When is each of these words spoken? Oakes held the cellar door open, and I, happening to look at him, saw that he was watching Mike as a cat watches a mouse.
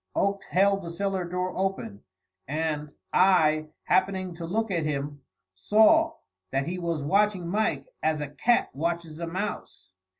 Oakes 0.15 0.47
held 0.47 0.81
the 0.81 0.89
cellar 0.89 1.23
door 1.25 1.55
open, 1.55 2.03
and 2.47 2.91
I, 3.13 3.67
happening 3.83 4.33
to 4.33 4.47
look 4.47 4.71
at 4.71 4.83
him, 4.83 5.21
saw 5.53 6.15
that 6.49 6.65
he 6.67 6.79
was 6.79 7.03
watching 7.03 7.47
Mike 7.47 7.85
as 8.01 8.19
a 8.19 8.27
cat 8.29 8.71
watches 8.75 9.19
a 9.19 9.27
mouse. 9.27 9.93